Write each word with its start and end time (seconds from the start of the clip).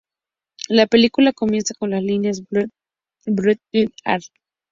La 0.67 0.87
película 0.87 1.31
comienza 1.31 1.75
con 1.75 1.91
las 1.91 2.01
líneas: 2.01 2.41
""Breathe, 2.49 2.71
breathe 3.27 3.61
in 3.71 3.89
the 3.89 3.93
air"". 4.03 4.21